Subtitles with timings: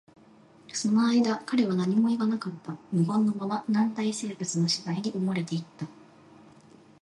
[0.73, 2.75] その間、彼は何も言わなかった。
[2.91, 5.85] 無言のまま、軟体生物の死骸に埋もれていった。